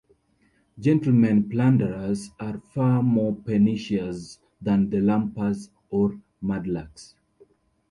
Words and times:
Gentlemen 0.79 1.47
plunderers 1.47 2.31
are 2.39 2.59
far 2.73 3.03
more 3.03 3.35
pernicious 3.35 4.39
than 4.59 4.89
the 4.89 4.97
lumpers 4.99 5.69
or 5.91 6.19
mudlarks. 6.43 7.13